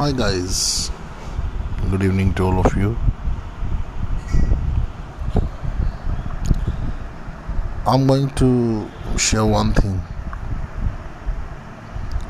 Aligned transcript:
Hi, 0.00 0.12
guys. 0.12 0.90
Good 1.90 2.02
evening 2.02 2.34
to 2.34 2.44
all 2.44 2.58
of 2.60 2.76
you. 2.76 2.96
I'm 7.86 8.06
going 8.06 8.30
to 8.30 8.88
share 9.18 9.44
one 9.44 9.72
thing 9.72 10.00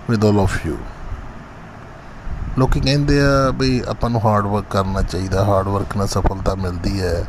with 0.09 0.25
all 0.25 0.41
of 0.41 0.59
you. 0.65 0.77
ਲੋਕੀ 2.59 2.81
ਕਹਿੰਦੇ 2.81 3.21
ਆ 3.21 3.51
ਵੀ 3.59 3.83
ਆਪਾਂ 3.89 4.11
ਨੂੰ 4.11 4.21
hard 4.25 4.47
work 4.47 4.65
ਕਰਨਾ 4.71 5.03
ਚਾਹੀਦਾ 5.03 5.45
ਹਾਰਡ 5.45 5.69
ਵਰਕ 5.69 5.97
ਨਾਲ 5.97 6.07
ਸਫਲਤਾ 6.09 6.55
ਮਿਲਦੀ 6.55 7.01
ਹੈ 7.01 7.27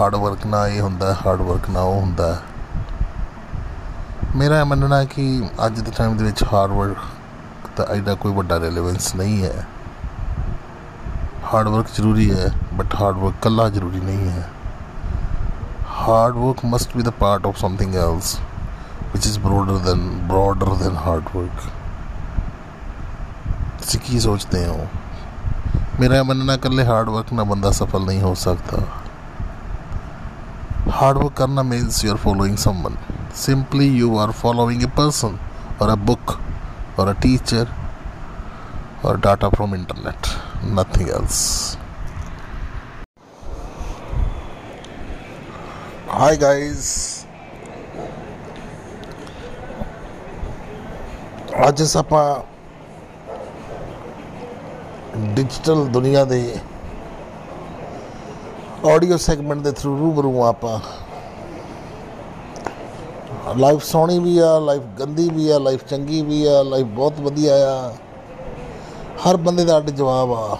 ਹਾਰਡ 0.00 0.14
ਵਰਕ 0.14 0.46
ਨਾਲ 0.46 0.68
ਇਹ 0.68 0.80
ਹੁੰਦਾ 0.80 1.14
ਹਾਰਡ 1.26 1.40
ਵਰਕ 1.40 1.70
ਨਾਲ 1.70 1.82
ਉਹ 1.82 2.00
ਹੁੰਦਾ 2.00 2.36
ਮੇਰਾ 4.36 4.60
ਇਹ 4.60 4.64
ਮੰਨਣਾ 4.64 4.98
ਹੈ 4.98 5.04
ਕਿ 5.04 5.26
ਅੱਜ 5.66 5.80
ਦੇ 5.80 5.92
ਟਾਈਮ 5.96 6.16
ਦੇ 6.16 6.24
ਵਿੱਚ 6.24 6.44
ਹਾਰਡ 6.52 6.72
ਵਰਕ 6.72 6.96
ਦਾ 7.80 7.84
ਐਡਾ 7.84 8.14
ਕੋਈ 8.14 8.32
ਵੱਡਾ 8.32 8.58
ਰੈਲੇਵੈਂਸ 8.58 9.14
ਨਹੀਂ 9.16 9.42
ਹੈ 9.44 9.66
ਹਾਰਡ 11.44 11.68
ਵਰਕ 11.68 11.86
ਜ਼ਰੂਰੀ 11.96 12.30
ਹੈ 12.30 12.50
ਬਟ 12.74 12.94
ਹਾਰਡ 13.00 13.16
ਵਰਕ 13.16 13.34
ਕੱਲਾ 13.42 13.68
ਜ਼ਰੂਰੀ 13.68 14.00
ਨਹੀਂ 14.00 14.28
ਹੈ 14.30 14.48
hard 15.90 16.36
work 16.36 16.64
must 16.64 16.96
be 16.96 17.02
the 17.02 17.12
part 17.22 17.48
of 17.50 17.60
something 17.64 17.96
else 18.04 18.30
which 19.12 19.26
is 19.30 19.38
broader 19.46 19.76
than 19.88 20.04
broader 20.32 20.78
than 20.82 20.96
hard 21.06 21.34
work 21.36 21.66
ਤੁਸੀਂ 23.78 24.00
ਕੀ 24.00 24.20
ਸੋਚਦੇ 24.20 24.66
ਹੋ 24.66 24.86
ਮੇਰਾ 26.00 26.16
ਇਹ 26.16 26.24
ਮੰਨਣਾ 26.24 26.54
ਇਕੱਲੇ 26.54 26.84
ਹਾਰਡ 26.84 27.08
ਵਰਕ 27.08 27.32
ਨਾਲ 27.32 27.44
ਬੰਦਾ 27.44 27.70
ਸਫਲ 27.70 28.04
ਨਹੀਂ 28.06 28.20
ਹੋ 28.22 28.34
ਸਕਦਾ 28.34 28.82
ਹਾਰਡ 30.96 31.18
ਵਰਕ 31.18 31.32
ਕਰਨਾ 31.32 31.62
means 31.62 32.02
you 32.06 32.14
are 32.14 32.20
following 32.24 32.58
someone 32.64 32.98
simply 33.44 33.86
you 34.00 34.10
are 34.24 34.32
following 34.42 34.84
a 34.84 34.90
person 35.00 35.38
or 35.80 35.88
a 35.90 35.96
book 36.10 36.34
or 36.97 37.09
a 37.09 37.15
teacher 37.15 37.67
or 39.03 39.17
data 39.17 39.49
from 39.51 39.73
internet 39.73 40.29
nothing 40.79 41.09
else 41.09 41.41
hi 46.09 46.35
guys 46.37 46.87
ਅੱਜ 51.67 51.81
ਆਪਾਂ 51.97 52.23
ਡਿਜੀਟਲ 55.35 55.85
ਦੁਨੀਆ 55.87 56.23
ਦੇ 56.25 56.39
ਆਡੀਓ 58.89 59.17
ਸੈਗਮੈਂਟ 59.17 59.61
ਦੇ 59.61 59.71
ਥਰੂ 59.71 59.97
ਰੂਬਰੂ 59.97 60.43
ਆਪਾਂ 60.43 60.79
life 63.57 63.83
ਸੋਹਣੀ 63.83 64.17
ਵੀ 64.19 64.37
ਆ, 64.39 64.59
ਲਾਈਫ 64.59 64.81
ਗੰਦੀ 64.99 65.29
ਵੀ 65.29 65.49
ਆ, 65.49 65.57
ਲਾਈਫ 65.59 65.85
ਚੰਗੀ 65.85 66.21
ਵੀ 66.21 66.45
ਆ, 66.45 66.61
ਲਾਈਫ 66.63 66.85
ਬਹੁਤ 66.85 67.19
ਵਧੀਆ 67.19 67.55
ਆ। 67.67 67.91
ਹਰ 69.23 69.37
ਬੰਦੇ 69.37 69.65
ਦਾ 69.65 69.77
ਅੱਡ 69.77 69.89
ਜਵਾਬ 69.89 70.31
ਆ। 70.33 70.57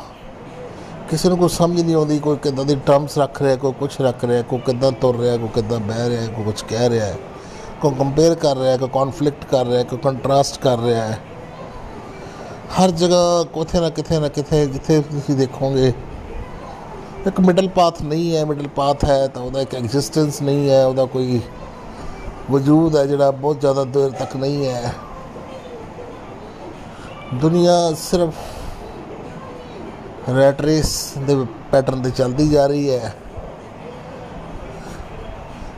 ਕਿਸੇ 1.09 1.29
ਨੂੰ 1.29 1.37
ਕੋਈ 1.37 1.49
ਸਮਝ 1.49 1.81
ਨਹੀਂ 1.81 1.95
ਆਉਂਦੀ, 1.95 2.19
ਕੋਈ 2.19 2.37
ਕਿੱਦਾਂ 2.37 2.65
ਦੀ 2.65 2.75
ਟਰਮਸ 2.75 3.17
ਰੱਖ 3.17 3.41
ਰਿਹਾ, 3.41 3.55
ਕੋਈ 3.55 3.73
ਕੁਝ 3.79 3.89
ਰੱਖ 4.01 4.23
ਰਿਹਾ, 4.25 4.41
ਕੋਈ 4.41 4.59
ਕਿੱਦਾਂ 4.59 4.91
ਤੁਰ 4.91 5.17
ਰਿਹਾ, 5.17 5.37
ਕੋਈ 5.37 5.49
ਕਿੱਦਾਂ 5.55 5.79
ਬਹਿ 5.79 6.09
ਰਿਹਾ, 6.09 6.25
ਕੋਈ 6.27 6.45
ਕੁਝ 6.45 6.61
ਕਹਿ 6.61 6.89
ਰਿਹਾ 6.89 7.05
ਹੈ 7.05 7.17
ਕੋਈ 7.81 7.91
ਕੰਪੇਅਰ 7.99 8.35
ਕਰ 8.35 8.57
ਰਿਹਾ, 8.57 8.77
ਕੋਈ 8.77 8.89
ਕਨਫਲਿਕਟ 8.93 9.45
ਕਰ 9.45 9.65
ਰਿਹਾ, 9.65 9.83
ਕੋਈ 9.83 9.99
ਕੰਟਰਾਸਟ 9.99 10.59
ਕਰ 10.59 10.77
ਰਿਹਾ। 10.79 11.05
ਹੈ 11.05 11.19
ਹਰ 12.79 12.91
ਜਗ੍ਹਾ 12.91 13.43
ਕਿਥੇ 13.53 13.79
ਨਾ 13.79 13.89
ਕਿਥੇ 13.89 14.19
ਨਾ 14.19 14.27
ਕਿਥੇ, 14.27 14.65
ਜਿੱਥੇ 14.65 15.01
ਤੁਸੀਂ 15.01 15.35
ਦੇਖੋਗੇ, 15.35 15.93
ਇੱਕ 17.27 17.39
ਮਿਡਲ 17.39 17.67
ਪਾਥ 17.67 18.01
ਨਹੀਂ 18.01 18.35
ਹੈ 18.35 18.45
ਮਿਡਲ 18.45 18.67
ਪਾਥ 18.67 19.05
ਹੈ 19.05 19.27
ਤਾਂ 19.27 19.41
ਉਹਦਾ 19.41 19.61
ਇੱਕ 19.61 19.75
ਐਗਜ਼ਿਸਟੈਂਸ 19.75 20.41
ਨਹੀਂ 20.41 20.69
ਹੈ, 20.69 20.85
ਉਹਦਾ 20.85 21.05
ਕੋਈ 21.05 21.39
ਵਜੂਦ 22.51 22.95
ਹੈ 22.95 23.05
ਜਿਹੜਾ 23.05 23.31
ਬਹੁਤ 23.31 23.59
ਜ਼ਿਆਦਾ 23.61 23.83
ਦੇਰ 23.83 24.09
ਤੱਕ 24.09 24.35
ਨਹੀਂ 24.35 24.67
ਹੈ। 24.67 24.93
ਦੁਨੀਆ 27.33 27.93
ਸਿਰਫ 27.93 28.33
ਰੈਟ 30.37 30.61
ਰੇਸ 30.61 31.13
ਦੇ 31.17 31.35
ਪੈਟਰਨ 31.71 32.01
ਤੇ 32.01 32.09
ਚੱਲਦੀ 32.11 32.47
ਜਾ 32.49 32.67
ਰਹੀ 32.67 32.89
ਹੈ। 32.89 33.13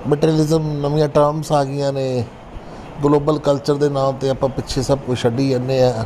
ਮਟੀਰੀਅਲਿਜ਼ਮ 0.08 0.72
ਨਵੀਆਂ 0.82 1.10
ਟਰਮਸ 1.10 1.52
ਆ 1.52 1.64
ਗਈਆਂ 1.64 1.94
ਨੇ। 1.94 2.24
ਗਲੋਬਲ 3.04 3.40
ਕਲਚਰ 3.40 3.76
ਦੇ 3.76 3.90
ਨਾਮ 3.90 4.18
ਤੇ 4.18 4.30
ਆਪਾਂ 4.30 4.50
ਪਿੱਛੇ 4.50 4.82
ਸਭ 4.82 5.00
ਕੁਝ 5.00 5.18
ਛੱਡੀ 5.20 5.50
ਜਾਂਦੇ 5.50 5.84
ਆ 5.84 6.06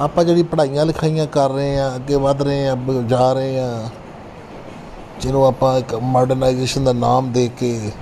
ਆਪਾਂ 0.00 0.24
ਜਿਹੜੀ 0.24 0.42
ਪੜ੍ਹਾਈਆਂ 0.42 0.86
ਲਿਖਾਈਆਂ 0.86 1.26
ਕਰ 1.26 1.50
ਰਹੇ 1.50 1.78
ਆ 1.78 1.94
ਅੱਗੇ 1.96 2.14
ਵਧ 2.14 2.42
ਰਹੇ 2.42 2.68
ਆ 2.68 2.72
ਅੱਗੇ 2.72 3.02
ਜਾ 3.02 3.32
ਰਹੇ 3.32 3.60
ਆ 3.60 3.88
ਜਿਹਨੂੰ 5.20 5.46
ਆਪਾਂ 5.46 5.78
ਇੱਕ 5.78 5.94
ਮਾਡਰਨਾਈਜੇਸ਼ਨ 5.94 6.84
ਦਾ 6.84 6.92
ਨਾਮ 6.92 7.32
ਦੇ 7.32 7.50
ਕੇ 7.58 7.92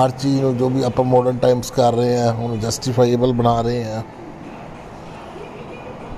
ਹਰ 0.00 0.10
ਚੀਜ਼ 0.10 0.40
ਨੂੰ 0.40 0.56
ਜੋ 0.56 0.68
ਵੀ 0.68 0.82
ਆਪਾਂ 0.82 1.04
ਮਾਡਰਨ 1.04 1.36
ਟਾਈਮਸ 1.36 1.70
ਕਰ 1.70 1.92
ਰਹੇ 1.92 2.20
ਆ 2.20 2.32
ਉਹਨੂੰ 2.32 2.60
ਜਸਟੀਫਾਈਬਲ 2.60 3.32
ਬਣਾ 3.32 3.60
ਰਹੇ 3.60 3.84
ਆ 3.84 4.02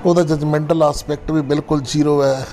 ਉਹਦਾ 0.05 0.23
ਜਜਮੈਂਟਲ 0.23 0.83
ਐਸਪੈਕਟ 0.83 1.31
ਵੀ 1.31 1.41
ਬਿਲਕੁਲ 1.41 1.81
ਜ਼ੀਰੋ 1.81 2.23
ਹੈ। 2.23 2.45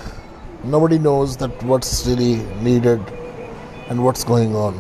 Nobody 0.71 0.97
knows 0.97 1.31
that 1.31 1.51
what's 1.51 1.93
really 2.09 2.35
needed 2.67 3.01
and 3.91 4.01
what's 4.01 4.25
going 4.31 4.53
on. 4.57 4.75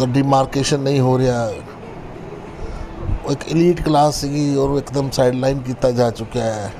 The 0.00 0.08
demarcation 0.18 0.76
ਨਹੀਂ 0.76 1.00
ਹੋ 1.00 1.18
ਰਿਹਾ। 1.18 1.50
ਇੱਕ 3.30 3.40
elite 3.52 3.82
ਕਲਾਸ 3.84 4.14
ਸੀਗੀ 4.14 4.56
ਔਰ 4.56 4.78
ਇੱਕਦਮ 4.78 5.10
ਸਾਈਡਲਾਈਨ 5.10 5.58
ਕੀਤਾ 5.58 5.90
ਜਾ 5.90 6.10
ਚੁੱਕਿਆ 6.10 6.44
ਹੈ। 6.44 6.72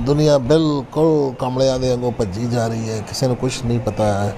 ਦੁਨੀਆ 0.00 0.38
ਬਿਲਕੁਲ 0.38 1.34
ਕਮਲਿਆਂ 1.34 1.78
ਦੇ 1.78 1.88
ਵਾਂਗੂ 1.88 2.10
ਭੱਜੀ 2.10 2.46
ਜਾ 2.46 2.66
ਰਹੀ 2.66 2.90
ਹੈ। 2.90 3.00
ਕਿਸੇ 3.00 3.26
ਨੂੰ 3.26 3.36
ਕੁਝ 3.36 3.52
ਨਹੀਂ 3.66 3.80
ਪਤਾ 3.80 4.12
ਹੈ। 4.12 4.36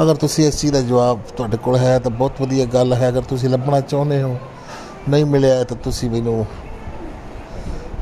ਅਗਰ 0.00 0.14
ਤੁਸੀਂ 0.14 0.46
ਇਸ 0.46 0.60
ਚੀਜ਼ 0.60 0.72
ਦਾ 0.72 0.80
ਜਵਾਬ 0.80 1.18
ਤੁਹਾਡੇ 1.36 1.56
ਕੋਲ 1.56 1.76
ਹੈ 1.76 1.98
ਤਾਂ 1.98 2.10
ਬਹੁਤ 2.10 2.40
ਵਧੀਆ 2.40 2.64
ਗੱਲ 2.64 2.92
ਹੈ। 2.92 3.08
ਅਗਰ 3.08 3.22
ਤੁਸੀਂ 3.22 3.48
ਲੱਭਣਾ 3.48 3.80
ਚਾਹੁੰਦੇ 3.80 4.22
ਹੋ, 4.22 4.36
ਨਹੀਂ 5.08 5.24
ਮਿਲਿਆ 5.24 5.54
ਹੈ 5.54 5.64
ਤਾਂ 5.64 5.76
ਤੁਸੀਂ 5.76 6.10
ਮੈਨੂੰ 6.10 6.44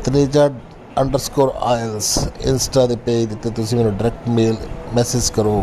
ਤਨੇਜਾ 0.04 0.48
ਅੰਡਰਸਕੋਰ 1.00 1.52
ਆਇਲਸ 1.62 2.18
ਇੰਸਟਾ 2.40 2.86
ਦੇ 2.86 2.96
ਪੇਜ 2.96 3.34
ਤੇ 3.34 3.50
ਤੁਸੀਂ 3.50 3.78
ਮੈਨੂੰ 3.78 3.96
ਡਾਇਰੈਕਟ 3.96 4.28
ਮੇਲ 4.28 4.56
ਮੈਸੇਜ 4.94 5.30
ਕਰੋ। 5.30 5.62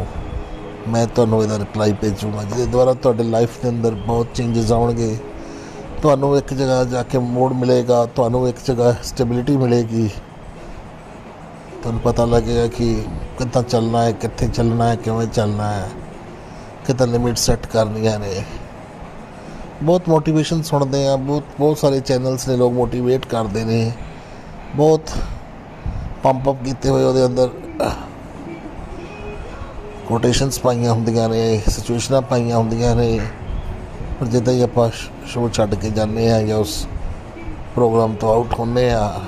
ਮੈਂ 0.87 1.05
ਤੁਹਾਨੂੰ 1.07 1.41
ਇਹਦਾ 1.43 1.57
ਰਿਪਲਾਈ 1.57 1.93
ਭੇਜੂਗਾ, 1.93 2.43
ਜਿਹਦੇ 2.43 2.65
ਦੁਆਰਾ 2.65 2.93
ਤੁਹਾਡੇ 2.93 3.23
ਲਾਈਫ 3.23 3.61
ਦੇ 3.63 3.69
ਅੰਦਰ 3.69 3.95
ਬਹੁਤ 4.07 4.27
ਚੇਂਜਸ 4.35 4.71
ਆਉਣਗੇ। 4.71 5.17
ਤੁਹਾਨੂੰ 6.01 6.37
ਇੱਕ 6.37 6.53
ਜਗ੍ਹਾ 6.53 6.83
ਜਾ 6.83 7.03
ਕੇ 7.03 7.17
ਮੋੜ 7.17 7.51
ਮਿਲੇਗਾ, 7.53 8.05
ਤੁਹਾਨੂੰ 8.05 8.47
ਇੱਕ 8.49 8.57
ਜਗ੍ਹਾ 8.67 8.93
ਸਟੇਬਿਲਿਟੀ 9.03 9.57
ਮਿਲੇਗੀ। 9.57 10.09
ਤੁਹਾਨੂੰ 11.81 12.01
ਪਤਾ 12.01 12.25
ਲੱਗੇਗਾ 12.25 12.67
ਕਿ 12.67 12.95
ਕਿੱਦਾਂ 13.37 13.63
ਚੱਲਣਾ 13.63 14.03
ਹੈ, 14.03 14.11
ਕਿੱਥੇ 14.11 14.47
ਚੱਲਣਾ 14.47 14.89
ਹੈ, 14.89 14.95
ਕਿਵੇਂ 14.95 15.27
ਚੱਲਣਾ 15.27 15.71
ਹੈ। 15.71 15.89
ਕਿੱਦਾਂ 16.87 17.07
ਲਿਮਿਟ 17.07 17.37
ਸੈੱਟ 17.37 17.65
ਕਰਨੀਆਂ 17.65 18.19
ਨੇ। 18.19 18.43
ਬਹੁਤ 19.83 20.09
ਮੋਟੀਵੇਸ਼ਨ 20.09 20.61
ਸੁਣਦੇ 20.61 21.07
ਆ 21.07 21.15
ਬਹੁਤ 21.15 21.43
ਬਹੁਤ 21.59 21.77
ਸਾਰੇ 21.77 21.99
ਚੈਨਲਸ 21.99 22.47
ਨੇ 22.47 22.55
ਲੋਕ 22.57 22.73
ਮੋਟੀਵੇਟ 22.73 23.25
ਕਰਦੇ 23.25 23.63
ਨੇ। 23.63 23.91
ਬਹੁਤ 24.75 25.09
ਪੰਪ 26.23 26.49
ਅਪ 26.49 26.63
ਕੀਤੇ 26.65 26.89
ਹੋਏ 26.89 27.03
ਉਹਦੇ 27.03 27.25
ਅੰਦਰ। 27.25 27.49
ਕੋਟੇਸ਼ਨਸ 30.07 30.59
ਪਾਈਆਂ 30.59 30.93
ਹੁੰਦੀਆਂ 30.93 31.29
ਨੇ 31.29 31.61
ਸਿਚੁਏਸ਼ਨਾਂ 31.67 32.21
ਪਾਈਆਂ 32.21 32.57
ਹੁੰਦੀਆਂ 32.57 32.95
ਨੇ। 32.95 33.19
ਪਰ 34.19 34.25
ਜਿੱਦਾਂ 34.25 34.53
ਹੀ 34.53 34.61
ਆਪਾਂ 34.61 34.89
ਸ਼ੋਅ 35.27 35.49
ਛੱਡ 35.51 35.75
ਕੇ 35.75 35.89
ਜਾਂਦੇ 35.89 36.31
ਆ 36.31 36.41
ਜਾਂ 36.41 36.57
ਉਸ 36.57 36.87
ਪ੍ਰੋਗਰਾਮ 37.75 38.15
ਤੋਂ 38.15 38.33
ਆਊਟ 38.33 38.59
ਹੁੰਦੇ 38.59 38.89
ਆ 38.91 39.21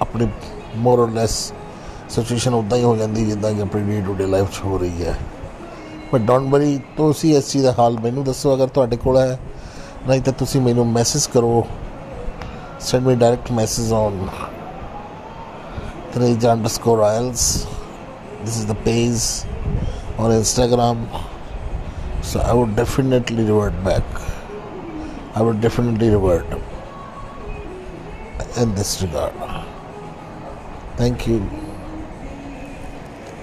ਆਪਣੀ 0.00 0.28
ਮੋਰ 0.76 0.98
অর 0.98 1.10
ਲੈਸ 1.10 1.52
ਸਿਚੁਏਸ਼ਨ 2.10 2.54
ਉਦਾਂ 2.54 2.78
ਹੀ 2.78 2.84
ਹੋ 2.84 2.96
ਜਾਂਦੀ 2.96 3.24
ਜਿੱਦਾਂ 3.24 3.52
ਕਿ 3.52 3.62
ਆਪਣੀ 3.62 3.82
ਡੇ 3.82 4.00
ਟੂ 4.06 4.14
ਡੇ 4.14 4.26
ਲਾਈਫ 4.26 4.50
'ਚ 4.50 4.64
ਹੋ 4.64 4.78
ਰਹੀ 4.78 5.04
ਹੈ। 5.04 5.14
ਬਟ 6.12 6.20
ਡੋਂਟ 6.26 6.48
ਵਰੀ 6.52 6.78
ਤੁਸੀਂ 6.96 7.36
ਇਸ 7.36 7.50
ਚੀਜ਼ 7.50 7.64
ਦਾ 7.64 7.74
ਹਾਲ 7.78 7.98
ਮੈਨੂੰ 8.02 8.24
ਦੱਸੋ 8.24 8.54
ਅਗਰ 8.54 8.68
ਤੁਹਾਡੇ 8.68 8.96
ਕੋਲ 8.96 9.18
ਹੈ 9.18 9.38
ਨਹੀਂ 10.08 10.22
ਤਾਂ 10.22 10.32
ਤੁਸੀਂ 10.32 10.60
ਮੈਨੂੰ 10.60 10.86
ਮੈਸੇਜ 10.86 11.26
ਕਰੋ 11.32 11.64
send 12.80 13.04
me 13.04 13.16
direct 13.16 13.50
message 13.50 13.90
on 13.90 14.30
Treja 16.12 16.52
underscore 16.52 17.02
Isles. 17.02 17.66
This 18.42 18.56
is 18.56 18.66
the 18.66 18.76
page 18.76 19.44
on 20.16 20.30
Instagram. 20.30 21.06
So 22.22 22.40
I 22.40 22.52
would 22.52 22.76
definitely 22.76 23.44
revert 23.44 23.82
back. 23.84 24.04
I 25.34 25.42
would 25.42 25.60
definitely 25.60 26.10
revert 26.10 26.46
in 28.56 28.74
this 28.76 29.02
regard. 29.02 29.32
Thank 30.96 31.26
you. 31.26 31.67